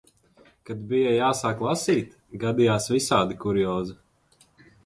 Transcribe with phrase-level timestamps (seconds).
[0.69, 3.99] Kad bija jāsāk lasīt, gadījās visādi kuriozi.